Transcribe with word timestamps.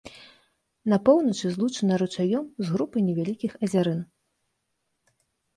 На 0.93 0.97
поўначы 1.09 1.51
злучана 1.57 1.93
ручаём 2.03 2.45
з 2.69 2.73
групай 2.79 3.05
невялікіх 3.11 3.51
азярын. 3.69 4.01